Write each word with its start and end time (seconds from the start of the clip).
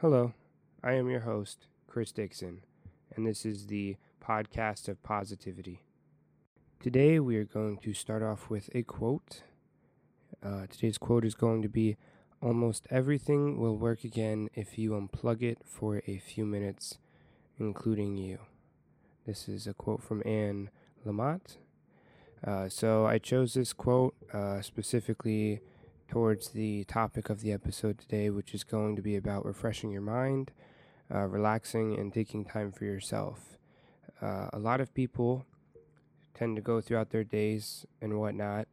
Hello, 0.00 0.32
I 0.82 0.94
am 0.94 1.10
your 1.10 1.20
host, 1.20 1.66
Chris 1.86 2.10
Dixon, 2.10 2.62
and 3.14 3.26
this 3.26 3.44
is 3.44 3.66
the 3.66 3.98
podcast 4.26 4.88
of 4.88 5.02
positivity. 5.02 5.82
Today 6.82 7.20
we 7.20 7.36
are 7.36 7.44
going 7.44 7.76
to 7.82 7.92
start 7.92 8.22
off 8.22 8.48
with 8.48 8.70
a 8.74 8.82
quote. 8.82 9.42
Uh, 10.42 10.64
today's 10.70 10.96
quote 10.96 11.26
is 11.26 11.34
going 11.34 11.60
to 11.60 11.68
be 11.68 11.98
Almost 12.40 12.86
everything 12.88 13.60
will 13.60 13.76
work 13.76 14.02
again 14.02 14.48
if 14.54 14.78
you 14.78 14.92
unplug 14.92 15.42
it 15.42 15.58
for 15.66 16.00
a 16.06 16.16
few 16.16 16.46
minutes, 16.46 16.96
including 17.58 18.16
you. 18.16 18.38
This 19.26 19.50
is 19.50 19.66
a 19.66 19.74
quote 19.74 20.02
from 20.02 20.22
Anne 20.24 20.70
Lamott. 21.04 21.58
Uh, 22.42 22.70
so 22.70 23.04
I 23.04 23.18
chose 23.18 23.52
this 23.52 23.74
quote 23.74 24.14
uh, 24.32 24.62
specifically 24.62 25.60
towards 26.10 26.48
the 26.48 26.82
topic 26.84 27.30
of 27.30 27.40
the 27.40 27.52
episode 27.52 27.96
today, 27.96 28.30
which 28.30 28.52
is 28.52 28.64
going 28.64 28.96
to 28.96 29.02
be 29.02 29.14
about 29.14 29.46
refreshing 29.46 29.92
your 29.92 30.02
mind, 30.02 30.50
uh, 31.14 31.20
relaxing, 31.20 31.96
and 31.96 32.12
taking 32.12 32.44
time 32.44 32.72
for 32.72 32.84
yourself. 32.84 33.56
Uh, 34.20 34.48
a 34.52 34.58
lot 34.58 34.80
of 34.80 34.92
people 34.92 35.46
tend 36.34 36.56
to 36.56 36.62
go 36.62 36.80
throughout 36.80 37.10
their 37.10 37.22
days 37.22 37.86
and 38.02 38.18
whatnot. 38.18 38.66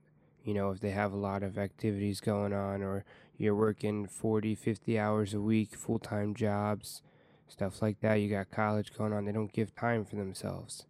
You 0.43 0.55
know, 0.55 0.71
if 0.71 0.79
they 0.79 0.89
have 0.89 1.13
a 1.13 1.17
lot 1.17 1.43
of 1.43 1.59
activities 1.59 2.21
going 2.21 2.53
on, 2.53 2.81
or 2.81 3.05
you're 3.37 3.53
working 3.53 4.07
40, 4.07 4.55
50 4.55 4.97
hours 4.97 5.35
a 5.35 5.39
week, 5.39 5.75
full 5.75 5.99
time 5.99 6.33
jobs, 6.33 7.03
stuff 7.47 7.83
like 7.83 7.99
that, 7.99 8.15
you 8.15 8.31
got 8.31 8.49
college 8.49 8.97
going 8.97 9.13
on, 9.13 9.25
they 9.25 9.31
don't 9.31 9.53
give 9.53 9.75
time 9.75 10.05
for 10.05 10.15
themselves. 10.15 10.87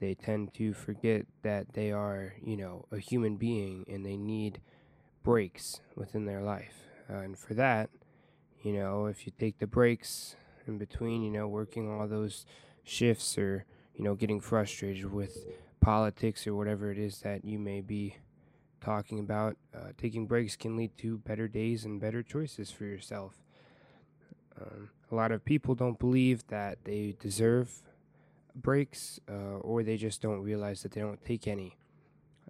They 0.00 0.12
tend 0.12 0.52
to 0.54 0.74
forget 0.74 1.24
that 1.40 1.72
they 1.72 1.92
are, 1.92 2.34
you 2.44 2.58
know, 2.58 2.84
a 2.92 2.98
human 2.98 3.36
being 3.36 3.86
and 3.88 4.04
they 4.04 4.18
need 4.18 4.60
breaks 5.22 5.80
within 5.96 6.24
their 6.24 6.42
life. 6.42 6.88
Uh, 7.10 7.18
and 7.18 7.38
for 7.38 7.54
that, 7.54 7.90
you 8.62 8.72
know, 8.72 9.06
if 9.06 9.26
you 9.26 9.32
take 9.38 9.58
the 9.58 9.66
breaks 9.66 10.36
in 10.66 10.78
between, 10.78 11.22
you 11.22 11.30
know, 11.30 11.48
working 11.48 11.90
all 11.90 12.06
those 12.06 12.46
shifts 12.84 13.36
or, 13.36 13.64
you 13.94 14.04
know, 14.04 14.14
getting 14.14 14.40
frustrated 14.40 15.12
with 15.12 15.46
politics 15.80 16.46
or 16.46 16.54
whatever 16.54 16.90
it 16.90 16.98
is 16.98 17.20
that 17.20 17.44
you 17.44 17.58
may 17.58 17.80
be 17.80 18.16
talking 18.80 19.18
about, 19.18 19.56
uh, 19.74 19.88
taking 19.98 20.26
breaks 20.26 20.56
can 20.56 20.76
lead 20.76 20.96
to 20.98 21.18
better 21.18 21.48
days 21.48 21.84
and 21.84 22.00
better 22.00 22.22
choices 22.22 22.70
for 22.70 22.84
yourself. 22.84 23.42
Um, 24.60 24.90
a 25.10 25.14
lot 25.14 25.32
of 25.32 25.44
people 25.44 25.74
don't 25.74 25.98
believe 25.98 26.46
that 26.48 26.78
they 26.84 27.16
deserve 27.20 27.70
breaks 28.54 29.20
uh, 29.28 29.58
or 29.60 29.82
they 29.82 29.96
just 29.96 30.20
don't 30.20 30.40
realize 30.40 30.82
that 30.82 30.92
they 30.92 31.00
don't 31.00 31.24
take 31.24 31.46
any. 31.46 31.76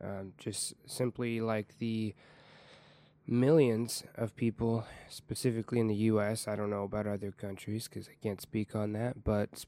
Um, 0.02 0.32
just 0.38 0.74
simply 0.86 1.40
like 1.40 1.78
the 1.78 2.14
millions 3.32 4.04
of 4.14 4.36
people, 4.36 4.84
specifically 5.08 5.80
in 5.80 5.88
the 5.88 5.94
U.S. 6.12 6.46
I 6.46 6.54
don't 6.54 6.70
know 6.70 6.84
about 6.84 7.06
other 7.06 7.32
countries 7.32 7.88
because 7.88 8.08
I 8.08 8.14
can't 8.22 8.40
speak 8.40 8.76
on 8.76 8.92
that, 8.92 9.24
but 9.24 9.64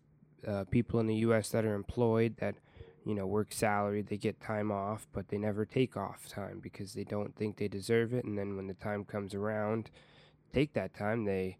uh, 0.47 0.65
people 0.71 1.01
in 1.01 1.07
the 1.07 1.17
U.S. 1.17 1.49
that 1.51 1.65
are 1.65 1.75
employed 1.75 2.37
that 2.37 2.57
you 3.05 3.15
know 3.15 3.27
work 3.27 3.53
salary, 3.53 4.03
they 4.03 4.17
get 4.17 4.41
time 4.41 4.71
off, 4.71 5.07
but 5.13 5.29
they 5.29 5.39
never 5.39 5.65
take 5.65 5.97
off 5.97 6.29
time 6.29 6.61
because 6.61 6.93
they 6.93 7.05
don't 7.05 7.35
think 7.35 7.57
they 7.57 7.69
deserve 7.69 8.13
it. 8.13 8.25
And 8.25 8.39
then 8.39 8.57
when 8.57 8.67
the 8.67 8.75
time 8.75 9.05
comes 9.05 9.35
around, 9.35 9.91
take 10.53 10.75
that 10.75 10.95
time, 10.95 11.25
they 11.25 11.57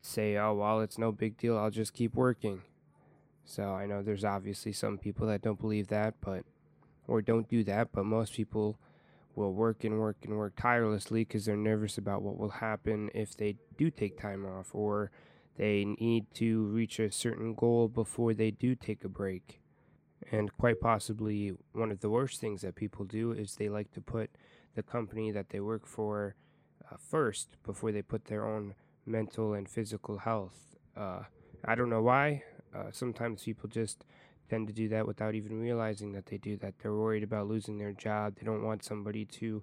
say, 0.00 0.36
"Oh 0.36 0.54
well, 0.54 0.80
it's 0.80 0.98
no 0.98 1.12
big 1.12 1.36
deal. 1.36 1.58
I'll 1.58 1.70
just 1.70 1.92
keep 1.92 2.14
working." 2.14 2.62
So 3.44 3.74
I 3.74 3.86
know 3.86 4.02
there's 4.02 4.24
obviously 4.24 4.72
some 4.72 4.98
people 4.98 5.26
that 5.26 5.42
don't 5.42 5.60
believe 5.60 5.88
that, 5.88 6.14
but 6.20 6.44
or 7.08 7.22
don't 7.22 7.48
do 7.48 7.64
that, 7.64 7.88
but 7.92 8.04
most 8.04 8.34
people 8.34 8.78
will 9.38 9.54
work 9.54 9.84
and 9.84 9.98
work 9.98 10.16
and 10.24 10.36
work 10.36 10.54
tirelessly 10.56 11.20
because 11.20 11.44
they're 11.44 11.56
nervous 11.56 11.96
about 11.96 12.22
what 12.22 12.36
will 12.36 12.50
happen 12.50 13.08
if 13.14 13.36
they 13.36 13.56
do 13.78 13.90
take 13.90 14.20
time 14.20 14.44
off 14.44 14.74
or 14.74 15.10
they 15.56 15.84
need 15.84 16.26
to 16.34 16.64
reach 16.64 16.98
a 16.98 17.10
certain 17.10 17.54
goal 17.54 17.88
before 17.88 18.34
they 18.34 18.50
do 18.50 18.74
take 18.74 19.04
a 19.04 19.08
break. 19.08 19.60
And 20.32 20.56
quite 20.56 20.80
possibly, 20.80 21.52
one 21.72 21.90
of 21.90 22.00
the 22.00 22.10
worst 22.10 22.40
things 22.40 22.62
that 22.62 22.74
people 22.74 23.04
do 23.04 23.32
is 23.32 23.54
they 23.54 23.68
like 23.68 23.92
to 23.92 24.00
put 24.00 24.30
the 24.74 24.82
company 24.82 25.30
that 25.30 25.50
they 25.50 25.60
work 25.60 25.86
for 25.86 26.34
uh, 26.90 26.96
first 26.98 27.56
before 27.64 27.92
they 27.92 28.02
put 28.02 28.26
their 28.26 28.44
own 28.44 28.74
mental 29.06 29.54
and 29.54 29.68
physical 29.68 30.18
health. 30.18 30.76
Uh, 30.96 31.22
I 31.64 31.74
don't 31.74 31.90
know 31.90 32.02
why. 32.02 32.42
Uh, 32.74 32.90
sometimes 32.92 33.44
people 33.44 33.68
just 33.68 34.04
tend 34.48 34.66
to 34.68 34.72
do 34.72 34.88
that 34.88 35.06
without 35.06 35.34
even 35.34 35.60
realizing 35.60 36.12
that 36.12 36.26
they 36.26 36.38
do 36.38 36.56
that. 36.58 36.74
They're 36.78 36.94
worried 36.94 37.22
about 37.22 37.48
losing 37.48 37.78
their 37.78 37.92
job. 37.92 38.36
They 38.36 38.46
don't 38.46 38.64
want 38.64 38.84
somebody 38.84 39.24
to, 39.24 39.62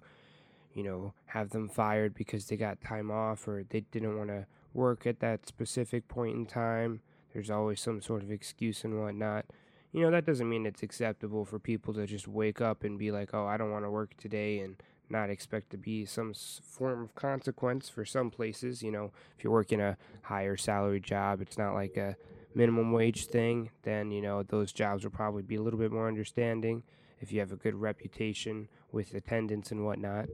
you 0.74 0.82
know, 0.82 1.12
have 1.26 1.50
them 1.50 1.68
fired 1.68 2.14
because 2.14 2.46
they 2.46 2.56
got 2.56 2.80
time 2.80 3.10
off 3.10 3.46
or 3.48 3.64
they 3.68 3.80
didn't 3.80 4.16
want 4.16 4.28
to 4.30 4.46
work 4.72 5.06
at 5.06 5.20
that 5.20 5.46
specific 5.46 6.08
point 6.08 6.36
in 6.36 6.46
time. 6.46 7.00
There's 7.32 7.50
always 7.50 7.80
some 7.80 8.00
sort 8.00 8.22
of 8.22 8.30
excuse 8.30 8.84
and 8.84 9.00
whatnot. 9.00 9.46
You 9.92 10.02
know, 10.02 10.10
that 10.10 10.26
doesn't 10.26 10.48
mean 10.48 10.66
it's 10.66 10.82
acceptable 10.82 11.44
for 11.44 11.58
people 11.58 11.94
to 11.94 12.06
just 12.06 12.28
wake 12.28 12.60
up 12.60 12.84
and 12.84 12.98
be 12.98 13.10
like, 13.10 13.30
oh, 13.32 13.46
I 13.46 13.56
don't 13.56 13.70
want 13.70 13.84
to 13.84 13.90
work 13.90 14.16
today 14.16 14.60
and 14.60 14.76
not 15.08 15.30
expect 15.30 15.70
to 15.70 15.76
be 15.76 16.04
some 16.04 16.34
form 16.34 17.02
of 17.02 17.14
consequence 17.14 17.88
for 17.88 18.04
some 18.04 18.30
places. 18.30 18.82
You 18.82 18.90
know, 18.90 19.12
if 19.36 19.44
you're 19.44 19.52
working 19.52 19.80
a 19.80 19.96
higher 20.22 20.56
salary 20.56 21.00
job, 21.00 21.40
it's 21.40 21.56
not 21.56 21.74
like 21.74 21.96
a 21.96 22.16
minimum 22.56 22.90
wage 22.90 23.26
thing, 23.26 23.70
then 23.82 24.10
you 24.10 24.22
know 24.22 24.42
those 24.42 24.72
jobs 24.72 25.04
will 25.04 25.10
probably 25.10 25.42
be 25.42 25.56
a 25.56 25.62
little 25.62 25.78
bit 25.78 25.92
more 25.92 26.08
understanding 26.08 26.82
if 27.20 27.30
you 27.30 27.38
have 27.38 27.52
a 27.52 27.56
good 27.56 27.74
reputation 27.74 28.68
with 28.90 29.14
attendance 29.14 29.70
and 29.70 29.84
whatnot. 29.84 30.26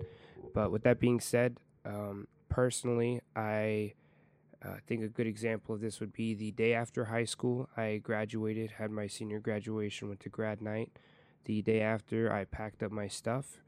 But 0.54 0.70
with 0.70 0.84
that 0.84 1.00
being 1.00 1.20
said, 1.20 1.58
um, 1.84 2.28
personally, 2.48 3.20
I 3.34 3.94
uh, 4.64 4.76
think 4.86 5.02
a 5.02 5.08
good 5.08 5.26
example 5.26 5.74
of 5.74 5.80
this 5.80 5.98
would 5.98 6.12
be 6.12 6.34
the 6.34 6.52
day 6.52 6.74
after 6.74 7.06
high 7.06 7.24
school. 7.24 7.68
I 7.76 8.00
graduated, 8.02 8.72
had 8.72 8.90
my 8.90 9.08
senior 9.08 9.40
graduation, 9.40 10.08
went 10.08 10.20
to 10.20 10.28
grad 10.28 10.62
night. 10.62 10.90
The 11.44 11.60
day 11.62 11.80
after, 11.80 12.32
I 12.32 12.44
packed 12.44 12.82
up 12.82 12.92
my 12.92 13.08
stuff 13.08 13.58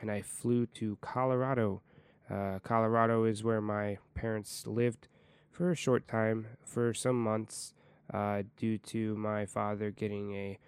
and 0.00 0.10
I 0.10 0.22
flew 0.22 0.66
to 0.66 0.98
Colorado. 1.00 1.82
Uh, 2.28 2.58
Colorado 2.62 3.24
is 3.24 3.44
where 3.44 3.60
my 3.60 3.98
parents 4.14 4.66
lived 4.66 5.06
for 5.50 5.70
a 5.70 5.76
short 5.76 6.08
time, 6.08 6.46
for 6.64 6.94
some 6.94 7.22
months 7.22 7.74
uh, 8.12 8.42
due 8.56 8.78
to 8.78 9.16
my 9.16 9.46
father 9.46 9.90
getting 9.90 10.34
a 10.34 10.58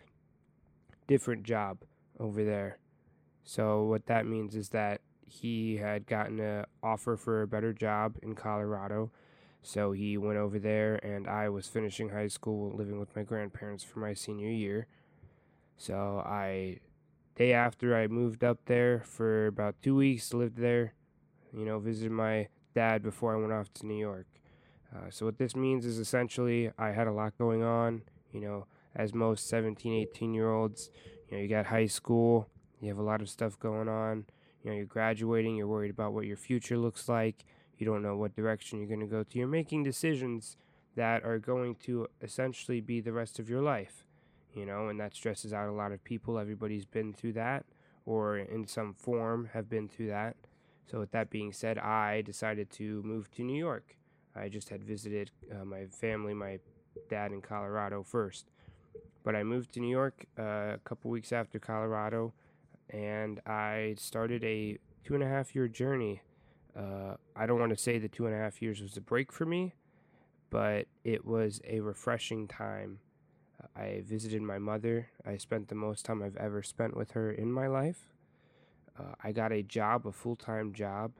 different 1.06 1.42
job 1.42 1.78
over 2.18 2.44
there. 2.44 2.78
So 3.44 3.84
what 3.84 4.06
that 4.06 4.26
means 4.26 4.54
is 4.54 4.68
that 4.70 5.00
he 5.26 5.78
had 5.78 6.06
gotten 6.06 6.38
an 6.40 6.66
offer 6.82 7.16
for 7.16 7.42
a 7.42 7.46
better 7.46 7.72
job 7.72 8.16
in 8.22 8.34
Colorado. 8.34 9.10
So 9.62 9.92
he 9.92 10.18
went 10.18 10.38
over 10.38 10.58
there, 10.58 10.96
and 11.04 11.28
I 11.28 11.48
was 11.48 11.68
finishing 11.68 12.10
high 12.10 12.28
school, 12.28 12.72
living 12.76 12.98
with 12.98 13.14
my 13.14 13.22
grandparents 13.22 13.84
for 13.84 14.00
my 14.00 14.12
senior 14.12 14.50
year. 14.50 14.86
So 15.76 16.22
I, 16.26 16.80
day 17.36 17.52
after 17.52 17.96
I 17.96 18.08
moved 18.08 18.44
up 18.44 18.58
there 18.66 19.02
for 19.04 19.46
about 19.46 19.76
two 19.82 19.96
weeks, 19.96 20.34
lived 20.34 20.58
there, 20.58 20.94
you 21.52 21.64
know, 21.64 21.78
visited 21.78 22.12
my 22.12 22.48
dad 22.74 23.02
before 23.02 23.34
I 23.34 23.40
went 23.40 23.52
off 23.52 23.72
to 23.74 23.86
New 23.86 23.98
York. 23.98 24.26
Uh, 24.94 25.10
so 25.10 25.26
what 25.26 25.38
this 25.38 25.56
means 25.56 25.86
is 25.86 25.98
essentially 25.98 26.70
I 26.78 26.90
had 26.90 27.06
a 27.06 27.12
lot 27.12 27.36
going 27.38 27.62
on, 27.62 28.02
you 28.32 28.40
know, 28.40 28.66
as 28.94 29.14
most 29.14 29.48
17, 29.48 29.92
18 29.92 30.34
year 30.34 30.50
olds, 30.50 30.90
you 31.28 31.36
know, 31.36 31.42
you 31.42 31.48
got 31.48 31.66
high 31.66 31.86
school, 31.86 32.48
you 32.80 32.88
have 32.88 32.98
a 32.98 33.02
lot 33.02 33.22
of 33.22 33.28
stuff 33.28 33.58
going 33.58 33.88
on, 33.88 34.26
you 34.62 34.70
know, 34.70 34.76
you're 34.76 34.84
graduating, 34.84 35.56
you're 35.56 35.66
worried 35.66 35.90
about 35.90 36.12
what 36.12 36.26
your 36.26 36.36
future 36.36 36.76
looks 36.76 37.08
like, 37.08 37.44
you 37.78 37.86
don't 37.86 38.02
know 38.02 38.16
what 38.16 38.36
direction 38.36 38.78
you're 38.78 38.88
going 38.88 39.00
to 39.00 39.06
go 39.06 39.22
to. 39.22 39.38
You're 39.38 39.48
making 39.48 39.82
decisions 39.82 40.56
that 40.94 41.24
are 41.24 41.38
going 41.38 41.76
to 41.86 42.06
essentially 42.20 42.80
be 42.80 43.00
the 43.00 43.12
rest 43.12 43.38
of 43.38 43.48
your 43.48 43.62
life, 43.62 44.04
you 44.54 44.66
know, 44.66 44.88
and 44.88 45.00
that 45.00 45.14
stresses 45.14 45.54
out 45.54 45.68
a 45.68 45.72
lot 45.72 45.92
of 45.92 46.04
people. 46.04 46.38
Everybody's 46.38 46.84
been 46.84 47.14
through 47.14 47.32
that 47.32 47.64
or 48.04 48.36
in 48.36 48.66
some 48.66 48.92
form 48.92 49.50
have 49.52 49.68
been 49.68 49.88
through 49.88 50.08
that. 50.08 50.36
So 50.90 50.98
with 50.98 51.12
that 51.12 51.30
being 51.30 51.52
said, 51.52 51.78
I 51.78 52.22
decided 52.22 52.70
to 52.72 53.02
move 53.02 53.30
to 53.32 53.42
New 53.42 53.56
York. 53.56 53.96
I 54.34 54.48
just 54.48 54.68
had 54.68 54.82
visited 54.82 55.30
uh, 55.50 55.64
my 55.64 55.86
family, 55.86 56.34
my 56.34 56.58
dad 57.08 57.32
in 57.32 57.40
Colorado 57.40 58.02
first. 58.02 58.46
But 59.24 59.36
I 59.36 59.42
moved 59.42 59.72
to 59.74 59.80
New 59.80 59.90
York 59.90 60.26
uh, 60.38 60.42
a 60.74 60.80
couple 60.84 61.10
weeks 61.10 61.32
after 61.32 61.58
Colorado, 61.58 62.32
and 62.90 63.40
I 63.46 63.94
started 63.98 64.42
a 64.42 64.78
two 65.04 65.14
and 65.14 65.22
a 65.22 65.28
half 65.28 65.54
year 65.54 65.68
journey. 65.68 66.22
Uh, 66.76 67.14
I 67.36 67.46
don't 67.46 67.60
want 67.60 67.70
to 67.70 67.78
say 67.78 67.98
the 67.98 68.08
two 68.08 68.26
and 68.26 68.34
a 68.34 68.38
half 68.38 68.60
years 68.62 68.80
was 68.80 68.96
a 68.96 69.00
break 69.00 69.30
for 69.30 69.46
me, 69.46 69.74
but 70.50 70.86
it 71.04 71.24
was 71.24 71.60
a 71.68 71.80
refreshing 71.80 72.48
time. 72.48 72.98
I 73.76 74.02
visited 74.04 74.42
my 74.42 74.58
mother. 74.58 75.08
I 75.24 75.36
spent 75.36 75.68
the 75.68 75.76
most 75.76 76.04
time 76.04 76.22
I've 76.22 76.36
ever 76.36 76.62
spent 76.62 76.96
with 76.96 77.12
her 77.12 77.30
in 77.30 77.52
my 77.52 77.68
life. 77.68 78.12
Uh, 78.98 79.14
I 79.22 79.32
got 79.32 79.52
a 79.52 79.62
job, 79.62 80.06
a 80.06 80.12
full 80.12 80.36
time 80.36 80.72
job. 80.72 81.12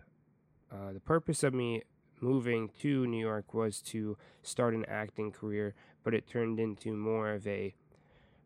Uh, 0.70 0.92
the 0.92 1.00
purpose 1.00 1.42
of 1.42 1.54
me 1.54 1.82
moving 2.22 2.70
to 2.80 3.06
New 3.06 3.20
York 3.20 3.52
was 3.52 3.82
to 3.82 4.16
start 4.42 4.74
an 4.74 4.84
acting 4.86 5.32
career, 5.32 5.74
but 6.02 6.14
it 6.14 6.28
turned 6.28 6.58
into 6.58 6.92
more 6.92 7.32
of 7.32 7.46
a 7.46 7.74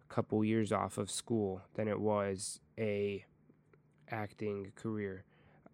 couple 0.09 0.45
years 0.45 0.73
off 0.73 0.99
of 0.99 1.11
school 1.11 1.63
than 1.75 1.89
it 1.89 2.01
was 2.01 2.61
a 2.79 3.25
acting 4.11 4.73
career. 4.75 5.25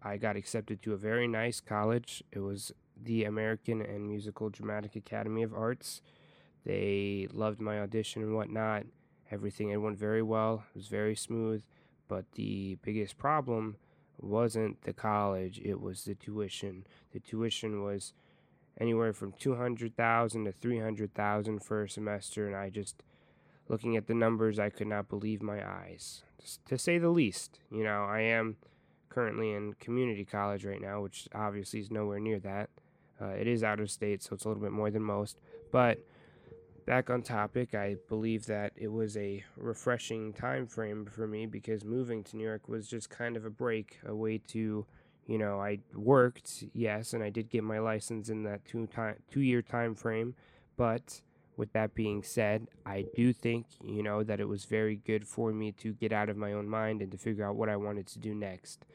I 0.01 0.17
got 0.17 0.35
accepted 0.35 0.81
to 0.83 0.93
a 0.93 0.97
very 0.97 1.27
nice 1.27 1.61
college. 1.61 2.23
It 2.31 2.39
was 2.39 2.73
the 3.01 3.23
American 3.23 3.81
and 3.81 4.07
Musical 4.07 4.49
Dramatic 4.49 4.95
Academy 4.95 5.43
of 5.43 5.53
Arts. 5.53 6.01
They 6.65 7.27
loved 7.31 7.61
my 7.61 7.79
audition 7.79 8.21
and 8.21 8.35
whatnot. 8.35 8.83
Everything 9.31 9.69
it 9.69 9.77
went 9.77 9.97
very 9.97 10.21
well. 10.21 10.65
It 10.73 10.77
was 10.77 10.87
very 10.87 11.15
smooth. 11.15 11.63
But 12.07 12.25
the 12.33 12.77
biggest 12.81 13.17
problem 13.17 13.77
wasn't 14.19 14.81
the 14.83 14.93
college; 14.93 15.59
it 15.63 15.81
was 15.81 16.03
the 16.03 16.15
tuition. 16.15 16.85
The 17.11 17.19
tuition 17.19 17.83
was 17.83 18.13
anywhere 18.79 19.13
from 19.13 19.33
two 19.33 19.55
hundred 19.55 19.95
thousand 19.95 20.45
to 20.45 20.51
three 20.51 20.79
hundred 20.79 21.13
thousand 21.13 21.63
for 21.63 21.83
a 21.83 21.89
semester, 21.89 22.47
and 22.47 22.55
I 22.55 22.69
just, 22.69 23.03
looking 23.67 23.97
at 23.97 24.07
the 24.07 24.13
numbers, 24.13 24.59
I 24.59 24.69
could 24.69 24.87
not 24.87 25.09
believe 25.09 25.41
my 25.41 25.67
eyes, 25.67 26.23
to 26.65 26.77
say 26.77 26.97
the 26.97 27.09
least. 27.09 27.59
You 27.71 27.83
know, 27.83 28.05
I 28.05 28.21
am 28.21 28.57
currently 29.09 29.51
in 29.51 29.73
community 29.73 30.25
college 30.25 30.65
right 30.65 30.81
now, 30.81 31.01
which 31.01 31.27
obviously 31.35 31.79
is 31.79 31.91
nowhere 31.91 32.19
near 32.19 32.39
that. 32.39 32.69
Uh, 33.21 33.27
it 33.27 33.47
is 33.47 33.63
out 33.63 33.79
of 33.79 33.91
state, 33.91 34.23
so 34.23 34.33
it's 34.33 34.43
a 34.43 34.47
little 34.47 34.63
bit 34.63 34.71
more 34.71 34.89
than 34.89 35.03
most. 35.03 35.37
But 35.71 35.99
back 36.85 37.09
on 37.09 37.21
topic, 37.21 37.73
I 37.73 37.95
believe 38.09 38.45
that 38.47 38.73
it 38.75 38.91
was 38.91 39.15
a 39.17 39.43
refreshing 39.57 40.33
time 40.33 40.67
frame 40.67 41.05
for 41.05 41.27
me 41.27 41.45
because 41.45 41.83
moving 41.83 42.23
to 42.25 42.37
New 42.37 42.43
York 42.43 42.67
was 42.67 42.87
just 42.87 43.09
kind 43.09 43.37
of 43.37 43.45
a 43.45 43.49
break, 43.49 43.99
a 44.05 44.15
way 44.15 44.37
to, 44.49 44.85
you 45.25 45.37
know, 45.37 45.59
I 45.59 45.79
worked, 45.95 46.65
yes, 46.73 47.13
and 47.13 47.23
I 47.23 47.29
did 47.29 47.49
get 47.49 47.63
my 47.63 47.79
license 47.79 48.29
in 48.29 48.43
that 48.43 48.65
two 48.65 48.87
time 48.87 49.15
two 49.31 49.41
year 49.41 49.61
time 49.61 49.95
frame, 49.95 50.35
but 50.77 51.21
with 51.55 51.71
that 51.73 51.93
being 51.93 52.23
said, 52.23 52.67
I 52.85 53.05
do 53.15 53.31
think, 53.31 53.67
you 53.83 54.01
know, 54.01 54.23
that 54.23 54.39
it 54.39 54.47
was 54.47 54.65
very 54.65 54.95
good 54.95 55.27
for 55.27 55.51
me 55.51 55.71
to 55.73 55.93
get 55.93 56.11
out 56.11 56.29
of 56.29 56.37
my 56.37 56.51
own 56.51 56.67
mind 56.67 57.01
and 57.01 57.11
to 57.11 57.17
figure 57.17 57.45
out 57.45 57.55
what 57.55 57.69
I 57.69 57.75
wanted 57.77 58.07
to 58.07 58.19
do 58.19 58.33
next. 58.33 58.85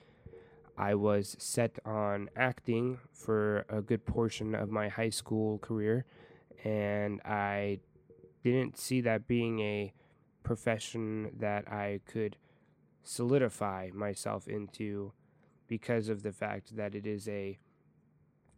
I 0.76 0.94
was 0.94 1.37
set 1.38 1.79
on 1.85 2.31
acting 2.37 2.99
for 3.12 3.64
a 3.69 3.81
good 3.81 4.06
portion 4.06 4.55
of 4.55 4.70
my 4.70 4.88
high 4.88 5.11
school 5.11 5.58
career, 5.58 6.05
and 6.64 7.20
I 7.22 7.81
didn't 8.43 8.78
see 8.78 9.00
that 9.02 9.26
being 9.26 9.60
a 9.60 9.93
profession 10.43 11.31
that 11.38 11.70
I 11.70 12.00
could 12.06 12.37
solidify 13.02 13.90
myself 13.94 14.46
into 14.49 15.12
because 15.66 16.08
of 16.08 16.22
the 16.22 16.32
fact 16.32 16.76
that 16.76 16.94
it 16.94 17.06
is 17.06 17.28
a 17.28 17.58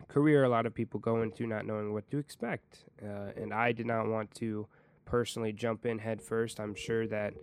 career 0.09 0.45
a 0.45 0.49
lot 0.49 0.67
of 0.67 0.75
people 0.75 0.99
go 0.99 1.23
into 1.23 1.47
not 1.47 1.67
knowing 1.67 1.93
what 1.93 2.11
to 2.11 2.19
expect. 2.19 2.85
Uh, 3.03 3.31
and 3.37 3.53
I 3.53 3.73
did 3.73 3.87
not 3.87 4.07
want 4.07 4.35
to 4.37 4.67
personally 5.05 5.53
jump 5.53 5.85
in 5.85 5.99
head 5.99 6.23
first. 6.23 6.61
I'm 6.61 6.75
sure 6.75 7.07
that 7.09 7.35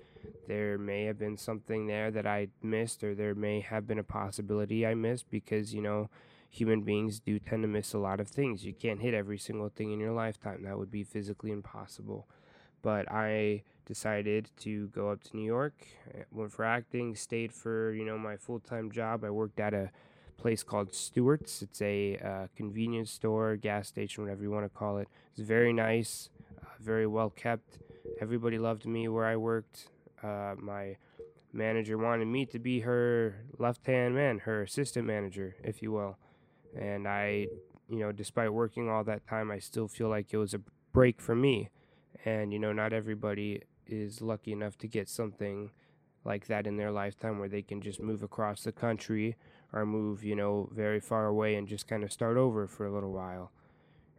there 0.47 0.77
may 0.77 1.03
have 1.05 1.19
been 1.19 1.37
something 1.37 1.87
there 1.87 2.11
that 2.11 2.25
I 2.25 2.47
missed, 2.61 3.03
or 3.03 3.13
there 3.13 3.35
may 3.35 3.59
have 3.61 3.87
been 3.87 3.99
a 3.99 4.03
possibility 4.03 4.85
I 4.85 4.95
missed 4.95 5.29
because, 5.29 5.73
you 5.73 5.81
know, 5.81 6.09
human 6.49 6.81
beings 6.81 7.19
do 7.19 7.39
tend 7.39 7.63
to 7.63 7.67
miss 7.67 7.93
a 7.93 7.99
lot 7.99 8.19
of 8.19 8.27
things. 8.27 8.65
You 8.65 8.73
can't 8.73 9.01
hit 9.01 9.13
every 9.13 9.37
single 9.37 9.69
thing 9.69 9.91
in 9.91 9.99
your 9.99 10.13
lifetime, 10.13 10.63
that 10.63 10.77
would 10.77 10.91
be 10.91 11.03
physically 11.03 11.51
impossible. 11.51 12.27
But 12.81 13.11
I 13.11 13.63
decided 13.85 14.49
to 14.57 14.87
go 14.87 15.09
up 15.09 15.23
to 15.23 15.37
New 15.37 15.45
York, 15.45 15.73
eh, 16.13 16.23
went 16.31 16.51
for 16.51 16.65
acting, 16.65 17.15
stayed 17.15 17.53
for, 17.53 17.93
you 17.93 18.05
know, 18.05 18.17
my 18.17 18.37
full 18.37 18.59
time 18.59 18.91
job. 18.91 19.23
I 19.23 19.29
worked 19.29 19.59
at 19.59 19.73
a 19.73 19.91
place 20.37 20.63
called 20.63 20.93
Stewart's. 20.93 21.61
It's 21.61 21.81
a 21.81 22.17
uh, 22.17 22.47
convenience 22.55 23.11
store, 23.11 23.55
gas 23.55 23.87
station, 23.87 24.23
whatever 24.23 24.43
you 24.43 24.51
want 24.51 24.65
to 24.65 24.77
call 24.77 24.97
it. 24.97 25.07
It's 25.31 25.41
very 25.41 25.73
nice, 25.73 26.29
uh, 26.61 26.65
very 26.79 27.07
well 27.07 27.29
kept. 27.29 27.79
Everybody 28.21 28.57
loved 28.57 28.85
me 28.85 29.07
where 29.07 29.25
I 29.25 29.35
worked. 29.35 29.89
Uh, 30.23 30.55
my 30.59 30.97
manager 31.53 31.97
wanted 31.97 32.25
me 32.25 32.45
to 32.45 32.59
be 32.59 32.81
her 32.81 33.43
left 33.57 33.85
hand 33.87 34.15
man, 34.15 34.39
her 34.39 34.63
assistant 34.63 35.05
manager, 35.05 35.55
if 35.63 35.81
you 35.81 35.91
will. 35.91 36.17
And 36.77 37.07
I, 37.07 37.47
you 37.89 37.99
know, 37.99 38.11
despite 38.11 38.53
working 38.53 38.89
all 38.89 39.03
that 39.05 39.27
time, 39.27 39.51
I 39.51 39.59
still 39.59 39.87
feel 39.87 40.09
like 40.09 40.33
it 40.33 40.37
was 40.37 40.53
a 40.53 40.61
break 40.93 41.21
for 41.21 41.35
me. 41.35 41.69
And, 42.25 42.51
you 42.51 42.59
know, 42.59 42.73
not 42.73 42.93
everybody 42.93 43.61
is 43.85 44.21
lucky 44.21 44.51
enough 44.51 44.77
to 44.79 44.87
get 44.87 45.07
something 45.09 45.71
like 46.25 46.47
that 46.47 46.67
in 46.67 46.77
their 46.77 46.91
lifetime 46.91 47.39
where 47.39 47.47
they 47.47 47.61
can 47.61 47.81
just 47.81 48.01
move 48.01 48.21
across 48.21 48.63
the 48.63 48.71
country 48.71 49.35
or 49.71 49.85
move, 49.85 50.23
you 50.23 50.35
know, 50.35 50.69
very 50.73 50.99
far 50.99 51.27
away 51.27 51.55
and 51.55 51.67
just 51.67 51.87
kind 51.87 52.03
of 52.03 52.11
start 52.11 52.37
over 52.37 52.67
for 52.67 52.85
a 52.85 52.91
little 52.91 53.13
while. 53.13 53.51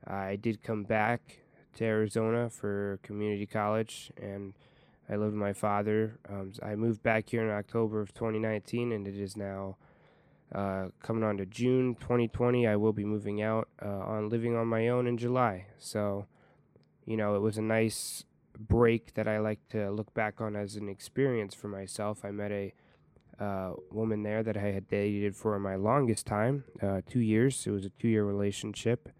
I 0.06 0.36
did 0.36 0.62
come 0.62 0.84
back 0.84 1.40
to 1.74 1.84
Arizona 1.84 2.48
for 2.48 2.98
community 3.02 3.46
college 3.46 4.10
and 4.20 4.54
I 5.08 5.16
lived 5.16 5.32
with 5.32 5.40
my 5.40 5.52
father. 5.54 6.18
Um, 6.28 6.52
I 6.62 6.74
moved 6.74 7.02
back 7.02 7.30
here 7.30 7.42
in 7.42 7.50
October 7.50 8.00
of 8.00 8.12
2019, 8.12 8.92
and 8.92 9.08
it 9.08 9.16
is 9.16 9.36
now 9.36 9.76
uh, 10.54 10.86
coming 11.02 11.24
on 11.24 11.36
to 11.38 11.46
June 11.46 11.94
2020. 12.00 12.66
I 12.66 12.76
will 12.76 12.92
be 12.92 13.04
moving 13.04 13.42
out 13.42 13.68
uh, 13.82 13.88
on 13.88 14.28
living 14.28 14.56
on 14.56 14.66
my 14.66 14.88
own 14.88 15.06
in 15.06 15.18
July. 15.18 15.66
So, 15.78 16.26
you 17.04 17.16
know, 17.16 17.34
it 17.34 17.40
was 17.40 17.58
a 17.58 17.62
nice 17.62 18.24
break 18.58 19.14
that 19.14 19.28
I 19.28 19.38
like 19.38 19.60
to 19.70 19.90
look 19.90 20.12
back 20.14 20.40
on 20.40 20.56
as 20.56 20.76
an 20.76 20.88
experience 20.88 21.54
for 21.54 21.68
myself. 21.68 22.24
I 22.24 22.30
met 22.30 22.50
a 22.50 22.74
uh, 23.38 23.72
woman 23.92 24.22
there 24.22 24.42
that 24.42 24.56
I 24.56 24.72
had 24.72 24.88
dated 24.88 25.36
for 25.36 25.58
my 25.58 25.76
longest 25.76 26.26
time, 26.26 26.64
uh, 26.82 27.02
two 27.08 27.20
years. 27.20 27.66
It 27.66 27.70
was 27.70 27.84
a 27.84 27.90
two 27.90 28.08
year 28.08 28.24
relationship 28.24 29.10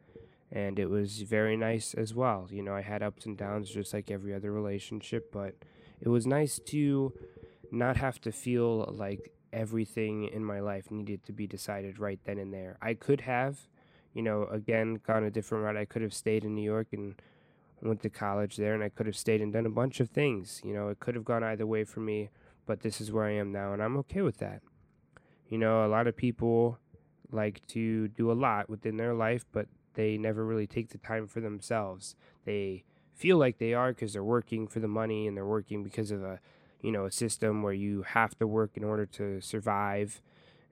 and 0.51 0.79
it 0.79 0.89
was 0.89 1.23
very 1.23 1.57
nice 1.57 1.95
as 1.95 2.15
well. 2.15 2.49
You 2.51 2.63
know, 2.63 2.75
I 2.75 2.81
had 2.81 3.03
ups 3.03 3.27
and 3.27 3.37
downs 3.37 3.71
just 3.71 3.93
like 3.93 4.11
every 4.11 4.35
other 4.35 4.51
relationship, 4.51 5.31
but 5.31 5.55
it 6.01 6.09
was 6.09 6.27
nice 6.27 6.59
to 6.67 7.13
not 7.71 7.97
have 7.99 8.21
to 8.23 8.33
feel 8.33 8.93
like 8.97 9.33
everything 9.53 10.25
in 10.25 10.45
my 10.45 10.61
life 10.61 10.91
needed 10.91 11.25
to 11.25 11.33
be 11.33 11.47
decided 11.47 11.99
right 11.99 12.21
then 12.25 12.39
and 12.39 12.53
there. 12.53 12.77
I 12.81 12.95
could 12.95 13.23
have, 13.23 13.69
you 14.13 14.23
know, 14.23 14.45
again, 14.45 15.01
gone 15.07 15.25
a 15.25 15.31
different 15.31 15.65
route. 15.65 15.77
I 15.77 15.85
could 15.85 16.03
have 16.03 16.15
stayed 16.15 16.45
in 16.45 16.55
New 16.55 16.63
York 16.63 16.89
and 16.93 17.15
went 17.83 18.03
to 18.03 18.11
college 18.11 18.57
there, 18.57 18.75
and 18.75 18.83
I 18.83 18.89
could 18.89 19.07
have 19.07 19.17
stayed 19.17 19.41
and 19.41 19.53
done 19.53 19.67
a 19.67 19.71
bunch 19.71 20.01
of 20.01 20.11
things. 20.11 20.61
You 20.65 20.75
know, 20.75 20.89
it 20.89 21.01
could 21.01 21.15
have 21.15 21.25
gone 21.25 21.45
either 21.45 21.67
way 21.67 21.85
for 21.85 22.01
me, 22.01 22.31
but 22.67 22.81
this 22.81 23.01
is 23.01 23.13
where 23.13 23.25
I 23.25 23.33
am 23.33 23.53
now, 23.53 23.73
and 23.73 23.83
I'm 23.83 23.97
okay 23.99 24.23
with 24.23 24.39
that. 24.39 24.63
You 25.49 25.59
know, 25.59 25.87
a 25.87 25.89
lot 25.89 26.07
of 26.07 26.17
people 26.17 26.79
like 27.31 27.67
to 27.69 28.09
do 28.09 28.31
a 28.31 28.35
lot 28.35 28.69
within 28.69 28.97
their 28.97 29.15
life, 29.15 29.45
but 29.53 29.67
they 29.95 30.17
never 30.17 30.45
really 30.45 30.67
take 30.67 30.91
the 30.91 30.99
time 30.99 31.27
for 31.27 31.41
themselves. 31.41 32.17
They 32.45 32.85
feel 33.15 33.37
like 33.37 33.59
they 33.59 33.75
are 33.75 33.93
because 33.93 34.13
they're 34.13 34.23
working 34.23 34.69
for 34.69 34.81
the 34.81 34.89
money 34.89 35.27
and 35.27 35.37
they're 35.37 35.47
working 35.47 35.83
because 35.83 36.11
of 36.11 36.23
a 36.23 36.41
you 36.81 36.93
know 36.93 37.07
a 37.07 37.11
system 37.11 37.63
where 37.63 37.73
you 37.73 38.03
have 38.03 38.37
to 38.39 38.47
work 38.47 38.77
in 38.77 38.85
order 38.85 39.07
to 39.07 39.41
survive 39.41 40.21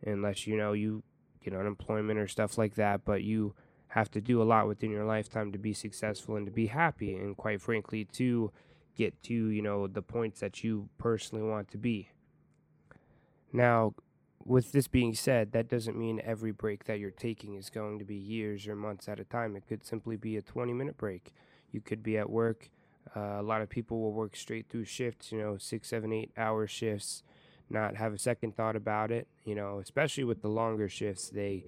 unless 0.04 0.46
you 0.46 0.56
know 0.56 0.72
you 0.72 1.02
get 1.42 1.54
unemployment 1.54 2.18
or 2.18 2.28
stuff 2.28 2.58
like 2.58 2.75
that 2.75 3.04
but 3.04 3.22
you 3.22 3.54
have 3.88 4.10
to 4.10 4.20
do 4.20 4.42
a 4.42 4.44
lot 4.44 4.66
within 4.66 4.90
your 4.90 5.04
lifetime 5.04 5.52
to 5.52 5.58
be 5.58 5.72
successful 5.72 6.36
and 6.36 6.46
to 6.46 6.52
be 6.52 6.66
happy 6.66 7.14
and 7.14 7.36
quite 7.36 7.60
frankly 7.60 8.04
to 8.04 8.50
get 8.96 9.22
to 9.22 9.34
you 9.34 9.62
know 9.62 9.86
the 9.86 10.02
points 10.02 10.40
that 10.40 10.62
you 10.64 10.88
personally 10.98 11.44
want 11.44 11.70
to 11.70 11.78
be 11.78 12.10
now 13.52 13.94
with 14.44 14.72
this 14.72 14.86
being 14.86 15.14
said 15.14 15.52
that 15.52 15.68
doesn't 15.68 15.98
mean 15.98 16.20
every 16.25 16.52
break 16.52 16.84
that 16.84 16.98
you're 16.98 17.10
taking 17.10 17.54
is 17.54 17.68
going 17.68 17.98
to 17.98 18.04
be 18.04 18.14
years 18.14 18.68
or 18.68 18.76
months 18.76 19.08
at 19.08 19.18
a 19.18 19.25
time 19.25 19.56
it 19.56 19.66
could 19.66 19.84
simply 19.84 20.16
be 20.16 20.36
a 20.36 20.42
20 20.42 20.72
minute 20.72 20.96
break 20.96 21.32
you 21.76 21.80
could 21.80 22.02
be 22.02 22.16
at 22.16 22.30
work. 22.30 22.70
Uh, 23.14 23.40
a 23.40 23.42
lot 23.42 23.62
of 23.62 23.68
people 23.68 24.00
will 24.00 24.12
work 24.12 24.36
straight 24.36 24.66
through 24.68 24.84
shifts, 24.84 25.32
you 25.32 25.38
know, 25.38 25.56
six, 25.58 25.88
seven, 25.88 26.12
eight 26.12 26.30
hour 26.36 26.66
shifts, 26.66 27.22
not 27.70 27.96
have 27.96 28.12
a 28.12 28.18
second 28.18 28.56
thought 28.56 28.76
about 28.76 29.10
it. 29.10 29.28
You 29.44 29.54
know, 29.54 29.78
especially 29.78 30.25
with 30.25 30.42
the 30.42 30.48
longer 30.48 30.88
shifts, 30.88 31.28
they 31.28 31.64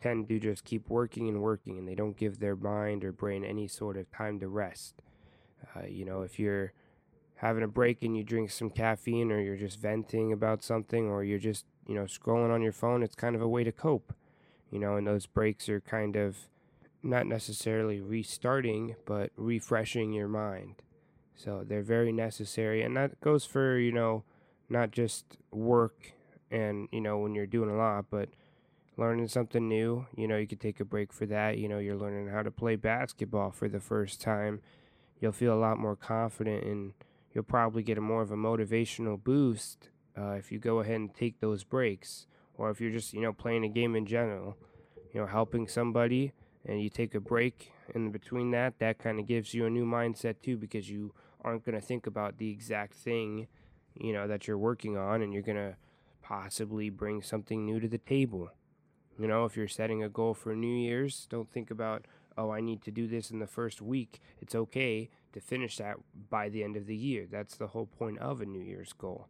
tend 0.00 0.28
to 0.28 0.38
just 0.38 0.64
keep 0.64 0.88
working 0.88 1.28
and 1.28 1.42
working 1.42 1.78
and 1.78 1.88
they 1.88 1.94
don't 1.94 2.16
give 2.16 2.38
their 2.38 2.56
mind 2.56 3.04
or 3.04 3.12
brain 3.12 3.44
any 3.44 3.66
sort 3.66 3.96
of 3.96 4.10
time 4.10 4.38
to 4.40 4.48
rest. 4.48 4.94
Uh, 5.74 5.86
you 5.86 6.04
know, 6.04 6.22
if 6.22 6.38
you're 6.38 6.72
having 7.36 7.62
a 7.62 7.68
break 7.68 8.02
and 8.02 8.16
you 8.16 8.22
drink 8.22 8.50
some 8.50 8.70
caffeine 8.70 9.32
or 9.32 9.40
you're 9.40 9.56
just 9.56 9.80
venting 9.80 10.32
about 10.32 10.62
something 10.62 11.06
or 11.06 11.24
you're 11.24 11.38
just, 11.38 11.64
you 11.86 11.94
know, 11.94 12.04
scrolling 12.04 12.52
on 12.52 12.62
your 12.62 12.72
phone, 12.72 13.02
it's 13.02 13.14
kind 13.14 13.34
of 13.34 13.42
a 13.42 13.48
way 13.48 13.64
to 13.64 13.72
cope. 13.72 14.12
You 14.70 14.78
know, 14.78 14.96
and 14.96 15.06
those 15.06 15.26
breaks 15.26 15.68
are 15.68 15.80
kind 15.80 16.14
of 16.14 16.36
not 17.02 17.26
necessarily 17.26 18.00
restarting, 18.00 18.96
but 19.04 19.30
refreshing 19.36 20.12
your 20.12 20.28
mind. 20.28 20.82
So 21.34 21.64
they're 21.66 21.82
very 21.82 22.12
necessary. 22.12 22.82
And 22.82 22.96
that 22.96 23.20
goes 23.20 23.44
for, 23.44 23.78
you 23.78 23.92
know, 23.92 24.24
not 24.68 24.90
just 24.90 25.36
work 25.50 26.12
and, 26.50 26.88
you 26.90 27.00
know, 27.00 27.18
when 27.18 27.34
you're 27.34 27.46
doing 27.46 27.70
a 27.70 27.76
lot, 27.76 28.06
but 28.10 28.28
learning 28.96 29.28
something 29.28 29.68
new. 29.68 30.06
You 30.16 30.26
know, 30.26 30.36
you 30.36 30.46
could 30.46 30.60
take 30.60 30.80
a 30.80 30.84
break 30.84 31.12
for 31.12 31.26
that. 31.26 31.58
You 31.58 31.68
know, 31.68 31.78
you're 31.78 31.96
learning 31.96 32.28
how 32.28 32.42
to 32.42 32.50
play 32.50 32.74
basketball 32.74 33.52
for 33.52 33.68
the 33.68 33.80
first 33.80 34.20
time. 34.20 34.60
You'll 35.20 35.32
feel 35.32 35.54
a 35.54 35.60
lot 35.60 35.78
more 35.78 35.96
confident 35.96 36.64
and 36.64 36.92
you'll 37.32 37.44
probably 37.44 37.84
get 37.84 37.98
a 37.98 38.00
more 38.00 38.22
of 38.22 38.32
a 38.32 38.36
motivational 38.36 39.22
boost 39.22 39.90
uh, 40.18 40.32
if 40.32 40.50
you 40.50 40.58
go 40.58 40.80
ahead 40.80 40.96
and 40.96 41.14
take 41.14 41.40
those 41.40 41.62
breaks. 41.62 42.26
Or 42.54 42.70
if 42.70 42.80
you're 42.80 42.90
just, 42.90 43.12
you 43.12 43.20
know, 43.20 43.32
playing 43.32 43.64
a 43.64 43.68
game 43.68 43.94
in 43.94 44.04
general, 44.04 44.56
you 45.14 45.20
know, 45.20 45.26
helping 45.28 45.68
somebody 45.68 46.32
and 46.68 46.82
you 46.82 46.90
take 46.90 47.14
a 47.14 47.20
break 47.20 47.72
in 47.94 48.10
between 48.10 48.50
that, 48.50 48.78
that 48.78 48.98
kind 48.98 49.18
of 49.18 49.26
gives 49.26 49.54
you 49.54 49.64
a 49.64 49.70
new 49.70 49.86
mindset 49.86 50.36
too 50.42 50.56
because 50.56 50.90
you 50.90 51.12
aren't 51.42 51.64
going 51.64 51.74
to 51.74 51.84
think 51.84 52.06
about 52.06 52.36
the 52.36 52.50
exact 52.50 52.94
thing, 52.94 53.48
you 53.94 54.12
know, 54.12 54.28
that 54.28 54.46
you're 54.46 54.58
working 54.58 54.96
on 54.96 55.22
and 55.22 55.32
you're 55.32 55.42
going 55.42 55.56
to 55.56 55.76
possibly 56.22 56.90
bring 56.90 57.22
something 57.22 57.64
new 57.64 57.80
to 57.80 57.88
the 57.88 57.98
table. 57.98 58.50
You 59.18 59.26
know, 59.26 59.46
if 59.46 59.56
you're 59.56 59.66
setting 59.66 60.02
a 60.02 60.08
goal 60.08 60.34
for 60.34 60.54
New 60.54 60.76
Year's, 60.76 61.26
don't 61.30 61.50
think 61.50 61.70
about, 61.70 62.04
oh, 62.36 62.50
I 62.50 62.60
need 62.60 62.82
to 62.82 62.90
do 62.90 63.06
this 63.06 63.30
in 63.30 63.38
the 63.38 63.46
first 63.46 63.80
week. 63.80 64.20
It's 64.40 64.54
okay 64.54 65.08
to 65.32 65.40
finish 65.40 65.78
that 65.78 65.96
by 66.28 66.50
the 66.50 66.62
end 66.62 66.76
of 66.76 66.86
the 66.86 66.94
year. 66.94 67.26
That's 67.30 67.56
the 67.56 67.68
whole 67.68 67.86
point 67.86 68.18
of 68.18 68.40
a 68.40 68.46
New 68.46 68.62
Year's 68.62 68.92
goal. 68.92 69.26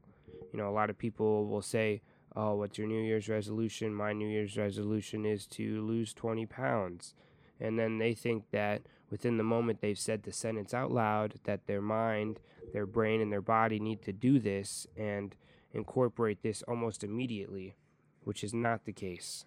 You 0.52 0.58
know, 0.58 0.68
a 0.68 0.72
lot 0.72 0.90
of 0.90 0.98
people 0.98 1.46
will 1.46 1.62
say, 1.62 2.02
oh, 2.34 2.56
what's 2.56 2.78
your 2.78 2.86
New 2.86 3.00
Year's 3.00 3.28
resolution? 3.28 3.94
My 3.94 4.12
New 4.12 4.28
Year's 4.28 4.56
resolution 4.56 5.24
is 5.24 5.46
to 5.46 5.80
lose 5.86 6.12
20 6.12 6.46
pounds. 6.46 7.14
And 7.60 7.78
then 7.78 7.98
they 7.98 8.14
think 8.14 8.44
that 8.52 8.82
within 9.10 9.36
the 9.36 9.44
moment 9.44 9.80
they've 9.80 9.98
said 9.98 10.22
the 10.22 10.32
sentence 10.32 10.72
out 10.74 10.90
loud, 10.90 11.34
that 11.44 11.66
their 11.66 11.80
mind, 11.80 12.40
their 12.72 12.86
brain, 12.86 13.20
and 13.20 13.32
their 13.32 13.40
body 13.42 13.80
need 13.80 14.02
to 14.02 14.12
do 14.12 14.38
this 14.38 14.86
and 14.96 15.34
incorporate 15.72 16.42
this 16.42 16.62
almost 16.62 17.02
immediately, 17.02 17.76
which 18.24 18.44
is 18.44 18.54
not 18.54 18.84
the 18.84 18.92
case. 18.92 19.44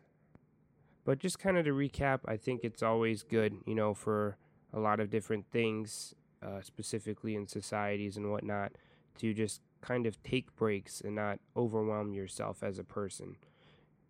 But 1.04 1.20
just 1.20 1.40
kind 1.40 1.58
of 1.58 1.66
to 1.66 1.72
recap, 1.72 2.20
I 2.26 2.38
think 2.38 2.62
it's 2.64 2.84
always 2.84 3.24
good, 3.24 3.56
you 3.66 3.76
know, 3.76 3.94
for 3.94 4.38
a 4.74 4.80
lot 4.80 5.00
of 5.00 5.10
different 5.10 5.46
things, 5.52 6.14
uh, 6.44 6.62
specifically 6.62 7.36
in 7.36 7.48
societies 7.48 8.18
and 8.18 8.32
whatnot, 8.32 8.74
to 9.18 9.34
just 9.34 9.62
kind 9.82 10.06
of 10.06 10.22
take 10.24 10.56
breaks 10.56 11.02
and 11.02 11.16
not 11.16 11.40
overwhelm 11.56 12.14
yourself 12.14 12.62
as 12.64 12.78
a 12.78 12.84
person. 12.84 13.36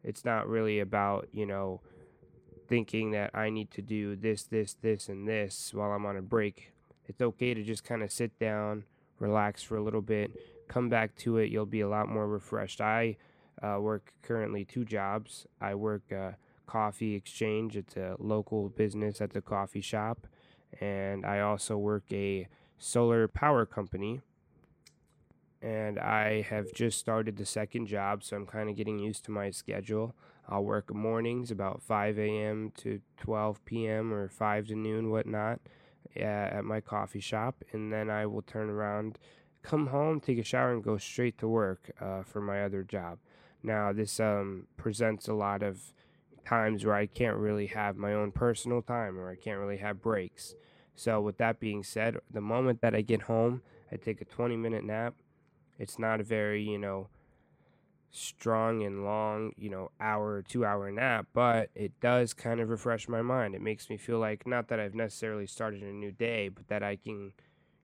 It's 0.03 0.25
not 0.25 0.48
really 0.48 0.79
about, 0.79 1.29
you 1.31 1.46
know, 1.46 1.81
thinking 2.72 3.12
that 3.12 3.30
I 3.34 3.50
need 3.50 3.70
to 3.72 3.82
do 3.82 4.16
this, 4.16 4.44
this, 4.44 4.78
this, 4.82 5.10
and 5.10 5.28
this 5.28 5.74
while 5.74 5.92
I'm 5.92 6.06
on 6.06 6.16
a 6.16 6.22
break. 6.22 6.72
It's 7.06 7.22
okay 7.22 7.54
to 7.54 7.62
just 7.63 7.84
kind 7.84 8.01
of 8.01 8.13
sit 8.13 8.40
down, 8.40 8.86
relax 9.20 9.62
for 9.62 9.75
a 9.75 9.84
little 9.84 10.01
bit, 10.01 10.32
come 10.70 10.88
back 10.88 11.13
to 11.18 11.38
it. 11.38 11.51
You'll 11.51 11.66
be 11.66 11.82
a 11.82 11.90
lot 11.90 12.08
more 12.08 12.30
refreshed. 12.30 12.80
I 12.80 13.18
uh, 13.62 13.80
work 13.82 14.13
currently 14.22 14.63
two 14.63 14.86
jobs. 14.86 15.46
I 15.60 15.75
work 15.75 16.13
uh, 16.13 16.32
Coffee 16.66 17.13
Exchange. 17.13 17.75
It's 17.75 17.98
a 17.98 18.16
local 18.20 18.70
business 18.70 19.20
at 19.20 19.32
the 19.32 19.42
coffee 19.42 19.82
shop. 19.82 20.25
And 20.80 21.25
I 21.25 21.42
also 21.42 21.78
work 21.78 22.04
a 22.13 22.48
solar 22.78 23.28
power 23.28 23.66
company. 23.66 24.22
And 25.62 26.00
I 26.00 26.40
have 26.40 26.72
just 26.74 27.00
started 27.00 27.36
the 27.36 27.46
second 27.46 27.88
job, 27.88 28.24
so 28.24 28.38
I'm 28.38 28.46
kind 28.46 28.70
of 28.70 28.78
getting 28.78 28.98
used 28.98 29.25
to 29.25 29.32
my 29.32 29.51
schedule. 29.51 30.16
I'll 30.48 30.63
work 30.63 30.93
mornings 30.93 31.51
about 31.51 31.81
5 31.81 32.19
a.m. 32.19 32.71
to 32.77 33.00
12 33.17 33.63
p.m. 33.65 34.13
or 34.13 34.27
5 34.27 34.67
to 34.67 34.75
noon, 34.75 35.10
whatnot, 35.10 35.60
at 36.15 36.65
my 36.65 36.81
coffee 36.81 37.19
shop. 37.19 37.63
And 37.71 37.91
then 37.91 38.10
I 38.10 38.25
will 38.25 38.41
turn 38.41 38.69
around, 38.69 39.17
come 39.63 39.88
home, 39.88 40.19
take 40.19 40.39
a 40.39 40.43
shower, 40.43 40.74
and 40.74 40.83
go 40.83 40.98
straight 40.98 41.38
to 41.39 41.48
work 41.48 41.91
uh, 42.01 42.24
for 42.24 42.41
my 42.41 42.63
other 42.63 42.83
job. 42.83 43.19
Now, 43.63 43.93
this 43.93 44.19
um, 44.19 44.67
presents 44.75 45.27
a 45.27 45.33
lot 45.33 45.62
of 45.62 45.93
times 46.45 46.83
where 46.83 46.95
I 46.95 47.05
can't 47.05 47.38
really 47.38 47.67
have 47.67 47.95
my 47.95 48.13
own 48.13 48.31
personal 48.31 48.81
time 48.81 49.19
or 49.19 49.29
I 49.29 49.36
can't 49.36 49.60
really 49.60 49.77
have 49.77 50.01
breaks. 50.01 50.55
So, 50.95 51.21
with 51.21 51.38
that 51.38 51.60
being 51.60 51.83
said, 51.83 52.17
the 52.29 52.41
moment 52.41 52.81
that 52.81 52.95
I 52.95 53.01
get 53.01 53.24
home, 53.24 53.62
I 53.91 53.95
take 53.98 54.21
a 54.21 54.25
20 54.25 54.57
minute 54.57 54.83
nap. 54.83 55.13
It's 55.79 55.98
not 55.98 56.19
a 56.19 56.24
very, 56.24 56.63
you 56.63 56.77
know, 56.77 57.07
strong 58.12 58.84
and 58.84 59.03
long, 59.06 59.53
you 59.58 59.70
know, 59.70 59.89
hour 60.00 60.41
two 60.41 60.65
hour 60.65 60.91
nap, 60.91 61.27
but 61.34 61.70
it 61.75 62.00
does 62.00 62.34
kind 62.34 62.60
of 62.60 62.70
refresh 62.70 63.08
my 63.08 63.22
mind. 63.22 63.56
It 63.56 63.62
makes 63.62 63.89
me 63.89 63.98
feel 63.98 64.20
like 64.20 64.46
not 64.46 64.68
that 64.68 64.80
I've 64.80 64.96
necessarily 64.96 65.48
started 65.48 65.82
a 65.82 65.94
new 65.94 66.12
day, 66.12 66.50
but 66.50 66.68
that 66.68 66.84
I 66.84 66.98
can, 66.98 67.34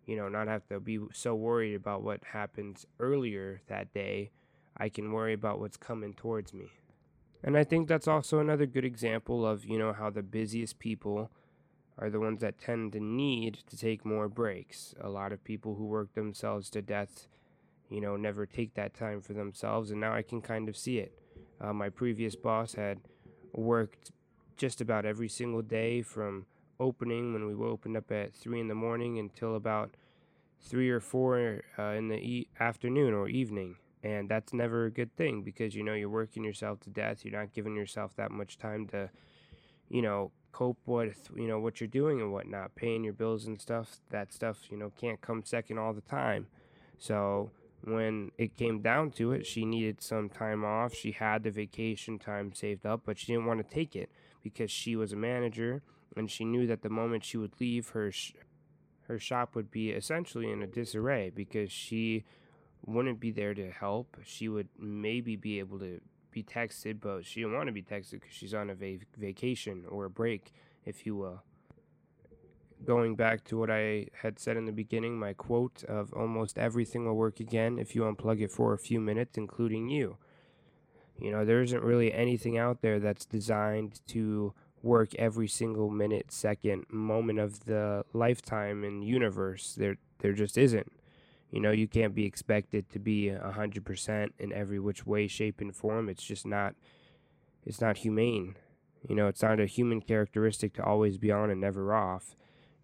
you 0.05 0.15
know, 0.15 0.29
not 0.29 0.48
have 0.48 0.67
to 0.67 0.79
be 0.79 1.00
so 1.13 1.34
worried 1.34 1.75
about 1.75 2.03
what 2.03 2.24
happens 2.34 2.86
earlier 3.00 3.62
that 3.67 3.93
day. 3.93 4.31
I 4.77 4.89
can 4.89 5.12
worry 5.12 5.34
about 5.34 5.60
what's 5.60 5.77
coming 5.77 6.13
towards 6.13 6.53
me. 6.53 6.72
And 7.43 7.57
I 7.57 7.63
think 7.63 7.88
that's 7.88 8.07
also 8.07 8.39
another 8.39 8.65
good 8.65 8.86
example 8.86 9.46
of, 9.46 9.65
you 9.65 9.79
know, 9.79 9.93
how 9.93 10.10
the 10.10 10.24
busiest 10.24 10.79
people 10.79 11.31
are 11.98 12.10
the 12.10 12.19
ones 12.19 12.41
that 12.41 12.60
tend 12.60 12.93
to 12.93 13.00
need 13.00 13.60
to 13.67 13.77
take 13.77 14.05
more 14.05 14.27
breaks. 14.27 14.93
A 15.01 15.10
lot 15.10 15.31
of 15.31 15.43
people 15.43 15.75
who 15.75 15.86
work 15.86 16.13
themselves 16.13 16.69
to 16.72 16.81
death, 16.81 17.27
you 17.89 18.01
know, 18.01 18.15
never 18.15 18.46
take 18.46 18.74
that 18.75 18.94
time 18.94 19.22
for 19.22 19.34
themselves, 19.34 19.91
and 19.91 20.00
now 20.00 20.13
I 20.13 20.22
can 20.22 20.41
kind 20.41 20.67
of 20.70 20.77
see 20.77 20.98
it. 21.00 21.17
Uh, 21.60 21.74
my 21.74 21.89
previous 21.89 22.36
boss 22.36 22.74
had 22.74 23.00
worked 23.53 24.12
just 24.58 24.82
about 24.82 25.06
every 25.06 25.29
single 25.29 25.62
day 25.62 26.01
from 26.01 26.46
opening 26.79 27.34
when 27.34 27.48
we 27.48 27.53
opened 27.53 27.98
up 27.98 28.12
at 28.12 28.34
3 28.34 28.60
in 28.62 28.67
the 28.67 28.75
morning 28.75 29.17
until 29.17 29.56
about 29.56 29.91
3 30.62 30.89
or 30.89 31.00
4 31.00 31.62
uh, 31.77 31.84
in 31.84 32.08
the 32.08 32.17
e- 32.17 32.48
afternoon 32.60 33.13
or 33.13 33.27
evening. 33.27 33.77
And 34.03 34.29
that's 34.29 34.53
never 34.53 34.86
a 34.86 34.91
good 34.91 35.15
thing 35.15 35.41
because 35.41 35.75
you 35.75 35.84
know 35.84 35.94
you're 35.94 36.10
working 36.10 36.44
yourself 36.44 36.79
to 36.82 36.89
death. 36.89 37.25
You're 37.25 37.38
not 37.38 37.53
giving 37.53 37.75
yourself 37.75 38.15
that 38.15 38.32
much 38.32 38.58
time 38.58 38.88
to 38.89 39.10
you 39.89 40.01
know 40.01 40.32
cope 40.51 40.79
with 40.86 41.29
you 41.36 41.48
know 41.48 41.60
what 41.60 41.79
you're 41.82 41.88
doing 41.88 42.22
and 42.22 42.32
whatnot 42.32 42.75
paying 42.75 43.03
your 43.03 43.13
bills 43.13 43.48
and 43.48 43.60
stuff. 43.60 43.98
That 44.12 44.32
stuff 44.32 44.60
you 44.70 44.77
know 44.77 44.91
can't 45.00 45.20
come 45.20 45.44
second 45.44 45.79
all 45.79 45.94
the 45.94 46.01
time. 46.01 46.46
So 47.00 47.51
when 47.84 48.31
it 48.38 48.57
came 48.57 48.81
down 48.81 49.12
to 49.12 49.31
it 49.31 49.46
she 49.46 49.63
needed 49.65 50.01
some 50.01 50.29
time 50.29 50.65
off 50.65 50.93
she 50.93 51.12
had 51.12 51.43
the 51.43 51.51
vacation 51.51 52.17
time 52.17 52.51
saved 52.53 52.86
up 52.86 53.01
but 53.05 53.17
she 53.17 53.27
didn't 53.27 53.46
want 53.46 53.60
to 53.60 53.75
take 53.75 53.96
it 53.96 54.10
because 54.43 54.72
she 54.72 54.96
was 54.96 55.13
a 55.13 55.15
manager 55.15 55.81
and 56.15 56.29
she 56.29 56.43
knew 56.43 56.65
that 56.67 56.81
the 56.81 56.89
moment 56.89 57.24
she 57.24 57.38
would 57.38 57.53
leave 57.60 57.89
her 57.89 58.12
sh- 58.12 58.34
her 59.07 59.17
shop 59.19 59.55
would 59.55 59.72
be 59.72 59.91
essentially 59.91 60.51
in 60.51 60.62
a 60.62 60.67
disarray 60.67 61.31
because 61.34 61.72
she 61.72 62.25
wouldn't 62.86 63.19
be 63.19 63.31
there 63.31 63.53
to 63.53 63.72
help. 63.72 64.17
She 64.24 64.48
would 64.48 64.69
maybe 64.77 65.36
be 65.36 65.60
able 65.60 65.79
to 65.79 66.00
be 66.31 66.43
texted, 66.43 67.00
but 67.01 67.25
she 67.25 67.41
didn't 67.41 67.55
want 67.55 67.67
to 67.67 67.74
be 67.74 67.81
texted 67.84 68.13
because 68.13 68.34
she's 68.34 68.53
on 68.53 68.69
a 68.69 68.75
va- 68.75 69.05
vacation 69.17 69.86
or 69.88 70.05
a 70.05 70.10
break, 70.10 70.51
if 70.86 71.05
you 71.05 71.15
will. 71.15 71.43
Going 72.86 73.15
back 73.15 73.43
to 73.46 73.57
what 73.57 73.72
I 73.72 74.07
had 74.22 74.39
said 74.39 74.55
in 74.55 74.65
the 74.65 74.72
beginning, 74.72 75.19
my 75.19 75.34
quote 75.34 75.84
of 75.86 76.13
almost 76.13 76.57
everything 76.57 77.05
will 77.05 77.15
work 77.15 77.39
again 77.39 77.79
if 77.79 77.96
you 77.96 78.03
unplug 78.03 78.41
it 78.41 78.51
for 78.51 78.74
a 78.74 78.77
few 78.77 79.00
minutes, 79.00 79.38
including 79.38 79.89
you. 79.89 80.17
You 81.19 81.31
know, 81.31 81.43
there 81.43 81.63
isn't 81.63 81.84
really 81.84 82.13
anything 82.13 82.57
out 82.57 82.81
there 82.81 83.00
that's 83.00 83.25
designed 83.25 84.01
to 84.07 84.53
work 84.84 85.15
every 85.15 85.48
single 85.48 85.89
minute, 85.89 86.31
second, 86.31 86.86
moment 86.89 87.39
of 87.39 87.65
the 87.65 88.05
lifetime 88.13 88.84
and 88.84 89.03
universe. 89.03 89.74
There, 89.75 89.98
there 90.19 90.34
just 90.34 90.57
isn't. 90.57 90.91
You 91.51 91.62
know, 91.62 91.72
you 91.72 91.88
can't 91.88 92.13
be 92.13 92.25
expected 92.25 92.89
to 92.91 93.00
be 93.00 93.29
a 93.29 93.51
hundred 93.51 93.86
percent 93.86 94.34
in 94.38 94.51
every 94.53 94.79
which 94.79 95.05
way, 95.05 95.27
shape, 95.27 95.62
and 95.62 95.75
form. 95.75 96.10
It's 96.10 96.24
just 96.24 96.46
not. 96.46 96.75
It's 97.65 97.81
not 97.81 97.98
humane. 98.00 98.55
You 99.07 99.15
know, 99.15 99.27
it's 99.27 99.41
not 99.41 99.60
a 99.60 99.65
human 99.65 100.01
characteristic 100.01 100.74
to 100.75 100.84
always 100.84 101.17
be 101.17 101.31
on 101.31 101.50
and 101.50 101.62
never 101.62 101.93
off. 101.93 102.36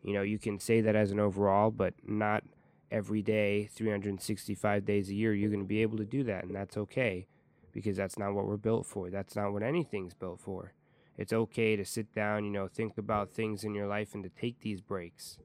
You 0.03 0.13
know, 0.13 0.21
you 0.21 0.37
can 0.37 0.59
say 0.59 0.81
that 0.81 0.95
as 0.95 1.11
an 1.11 1.19
overall, 1.19 1.71
but 1.71 1.93
not 2.05 2.43
every 2.91 3.21
day, 3.21 3.69
365 3.73 4.85
days 4.85 5.09
a 5.09 5.15
year, 5.15 5.33
you're 5.33 5.49
going 5.49 5.63
to 5.63 5.67
be 5.67 5.81
able 5.81 5.97
to 5.97 6.05
do 6.05 6.23
that, 6.25 6.43
and 6.43 6.53
that's 6.53 6.77
okay 6.77 7.27
because 7.71 7.97
that's 7.97 8.19
not 8.19 8.33
what 8.33 8.45
we're 8.45 8.57
built 8.57 8.85
for. 8.85 9.09
That's 9.09 9.35
not 9.35 9.51
what 9.51 9.63
anything's 9.63 10.13
built 10.13 10.39
for. 10.39 10.73
It's 11.17 11.33
okay 11.33 11.75
to 11.75 11.85
sit 11.85 12.13
down, 12.13 12.43
you 12.43 12.51
know, 12.51 12.67
think 12.67 12.97
about 12.97 13.31
things 13.31 13.63
in 13.63 13.73
your 13.73 13.87
life 13.87 14.13
and 14.13 14.23
to 14.23 14.29
take 14.29 14.59
these 14.59 14.81
breaks 14.81 15.39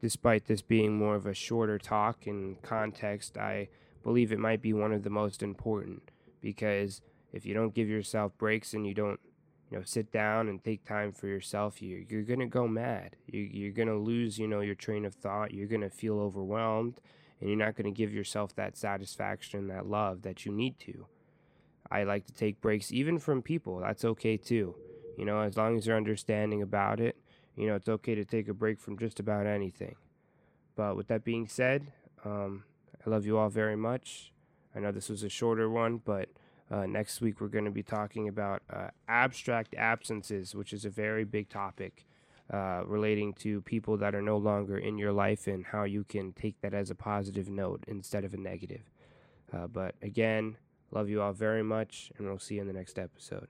despite 0.00 0.46
this 0.46 0.62
being 0.62 0.96
more 0.96 1.14
of 1.14 1.26
a 1.26 1.34
shorter 1.34 1.78
talk 1.78 2.26
in 2.26 2.56
context, 2.62 3.36
I 3.36 3.68
believe 4.02 4.32
it 4.32 4.38
might 4.38 4.62
be 4.62 4.72
one 4.72 4.92
of 4.92 5.02
the 5.02 5.10
most 5.10 5.42
important 5.42 6.10
because 6.40 7.02
if 7.32 7.44
you 7.44 7.54
don't 7.54 7.74
give 7.74 7.88
yourself 7.88 8.36
breaks 8.38 8.72
and 8.72 8.86
you 8.86 8.94
don't, 8.94 9.20
you 9.70 9.78
know, 9.78 9.84
sit 9.84 10.10
down 10.10 10.48
and 10.48 10.62
take 10.62 10.84
time 10.84 11.12
for 11.12 11.26
yourself, 11.26 11.80
you 11.80 12.04
you're 12.08 12.22
gonna 12.22 12.46
go 12.46 12.66
mad. 12.66 13.16
You 13.26 13.40
you're 13.40 13.72
gonna 13.72 13.98
lose, 13.98 14.38
you 14.38 14.48
know, 14.48 14.60
your 14.60 14.74
train 14.74 15.04
of 15.04 15.14
thought. 15.14 15.52
You're 15.52 15.68
gonna 15.68 15.90
feel 15.90 16.18
overwhelmed, 16.18 17.00
and 17.40 17.48
you're 17.48 17.58
not 17.58 17.76
gonna 17.76 17.90
give 17.90 18.12
yourself 18.12 18.54
that 18.56 18.76
satisfaction, 18.76 19.68
that 19.68 19.86
love 19.86 20.22
that 20.22 20.44
you 20.44 20.52
need 20.52 20.78
to. 20.80 21.06
I 21.90 22.04
like 22.04 22.26
to 22.26 22.32
take 22.32 22.60
breaks 22.60 22.92
even 22.92 23.18
from 23.18 23.42
people. 23.42 23.78
That's 23.80 24.04
okay 24.04 24.36
too. 24.36 24.74
You 25.16 25.24
know, 25.24 25.40
as 25.40 25.56
long 25.56 25.76
as 25.76 25.86
you're 25.86 25.96
understanding 25.96 26.62
about 26.62 27.00
it 27.00 27.16
you 27.60 27.66
know, 27.66 27.74
it's 27.74 27.88
okay 27.88 28.14
to 28.14 28.24
take 28.24 28.48
a 28.48 28.54
break 28.54 28.80
from 28.80 28.98
just 28.98 29.20
about 29.20 29.46
anything. 29.46 29.96
But 30.76 30.96
with 30.96 31.08
that 31.08 31.24
being 31.24 31.46
said, 31.46 31.92
um, 32.24 32.64
I 33.04 33.10
love 33.10 33.26
you 33.26 33.36
all 33.36 33.50
very 33.50 33.76
much. 33.76 34.32
I 34.74 34.80
know 34.80 34.92
this 34.92 35.10
was 35.10 35.22
a 35.22 35.28
shorter 35.28 35.68
one, 35.68 36.00
but 36.02 36.30
uh, 36.70 36.86
next 36.86 37.20
week 37.20 37.40
we're 37.40 37.48
going 37.48 37.64
to 37.64 37.70
be 37.70 37.82
talking 37.82 38.28
about 38.28 38.62
uh, 38.72 38.88
abstract 39.08 39.74
absences, 39.74 40.54
which 40.54 40.72
is 40.72 40.84
a 40.84 40.90
very 40.90 41.24
big 41.24 41.48
topic 41.48 42.06
uh, 42.52 42.82
relating 42.86 43.32
to 43.32 43.60
people 43.62 43.96
that 43.96 44.14
are 44.14 44.22
no 44.22 44.36
longer 44.36 44.78
in 44.78 44.98
your 44.98 45.12
life 45.12 45.46
and 45.46 45.66
how 45.66 45.84
you 45.84 46.04
can 46.04 46.32
take 46.32 46.60
that 46.60 46.74
as 46.74 46.90
a 46.90 46.94
positive 46.94 47.48
note 47.48 47.84
instead 47.86 48.24
of 48.24 48.34
a 48.34 48.36
negative. 48.36 48.90
Uh, 49.52 49.66
but 49.66 49.94
again, 50.02 50.56
love 50.90 51.08
you 51.08 51.20
all 51.20 51.32
very 51.32 51.62
much, 51.62 52.12
and 52.16 52.26
we'll 52.26 52.38
see 52.38 52.56
you 52.56 52.60
in 52.60 52.66
the 52.66 52.72
next 52.72 52.98
episode. 52.98 53.48